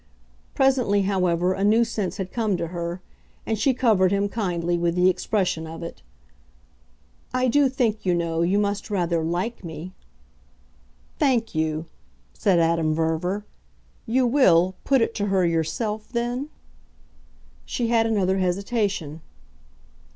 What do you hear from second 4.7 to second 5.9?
with the expression of